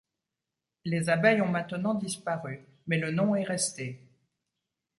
Les 0.83 1.09
abeilles 1.09 1.41
ont 1.43 1.47
maintenant 1.51 1.93
disparu, 1.93 2.65
mais 2.87 2.97
le 2.97 3.11
nom 3.11 3.35
est 3.35 3.43
resté. 3.43 3.99